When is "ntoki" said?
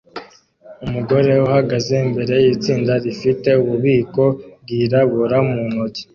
5.69-6.03